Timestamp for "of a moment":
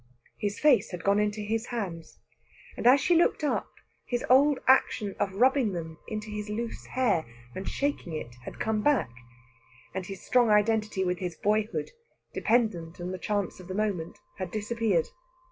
13.59-14.17